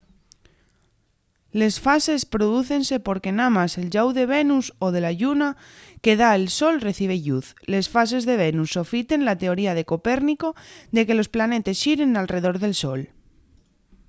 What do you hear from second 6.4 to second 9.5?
sol recibe lluz. les fases de venus sofiten la